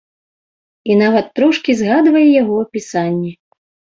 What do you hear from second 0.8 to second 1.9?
І нават трошкі